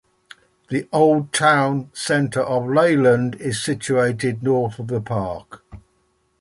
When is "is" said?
3.35-3.61